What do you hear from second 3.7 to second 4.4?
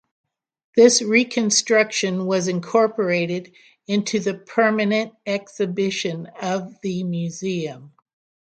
into the